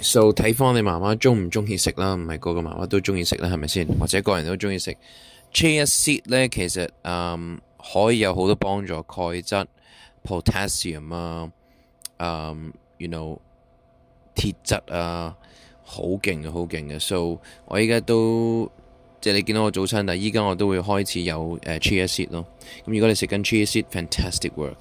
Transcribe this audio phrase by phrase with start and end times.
[0.00, 3.86] So 睇翻你妈妈中唔中意食啦，唔系个个妈妈都中意食啦，系咪先？
[3.98, 4.94] 或者个人都中意食
[5.52, 6.48] cheese seed 咧？
[6.48, 7.38] 其实诶
[7.94, 9.66] 可以有好多帮助，钙质、
[10.24, 11.50] potassium 啊，
[12.18, 12.54] 诶
[12.98, 13.36] ，you know
[14.36, 15.36] 铁质啊，
[15.84, 17.00] 好劲嘅，好劲嘅。
[17.00, 18.70] So 我依家都
[19.20, 22.46] 即系你见到我早餐，但系依家我都会开始有诶 cheese seed 咯。
[22.86, 24.76] 咁如果你食紧 cheese seed，fantastic work！